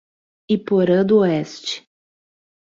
[0.49, 1.87] Iporã do Oeste